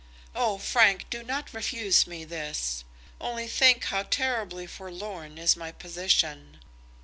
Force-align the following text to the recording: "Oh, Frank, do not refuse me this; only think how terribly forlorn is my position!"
"Oh, 0.33 0.57
Frank, 0.57 1.07
do 1.11 1.21
not 1.21 1.53
refuse 1.53 2.07
me 2.07 2.23
this; 2.25 2.83
only 3.19 3.45
think 3.47 3.83
how 3.83 4.01
terribly 4.01 4.65
forlorn 4.65 5.37
is 5.37 5.55
my 5.55 5.71
position!" 5.71 6.59